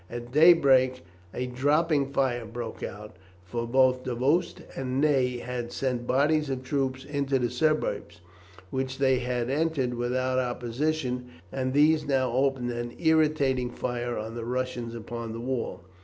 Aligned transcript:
At 0.09 0.31
daybreak 0.31 1.03
a 1.31 1.45
dropping 1.45 2.11
fire 2.11 2.47
broke 2.47 2.81
out, 2.81 3.17
for 3.43 3.67
both 3.67 4.03
Davoust 4.03 4.63
and 4.75 4.99
Ney 4.99 5.37
had 5.37 5.71
sent 5.71 6.07
bodies 6.07 6.49
of 6.49 6.63
troops 6.63 7.05
into 7.05 7.37
the 7.37 7.51
suburbs, 7.51 8.19
which 8.71 8.97
they 8.97 9.19
had 9.19 9.51
entered 9.51 9.93
without 9.93 10.39
opposition, 10.39 11.29
and 11.51 11.71
these 11.73 12.03
now 12.07 12.31
opened 12.31 12.71
an 12.71 12.95
irritating 12.97 13.69
fire 13.69 14.17
on 14.17 14.33
the 14.33 14.43
Russians 14.43 14.95
upon 14.95 15.33
the 15.33 15.39
wall. 15.39 15.81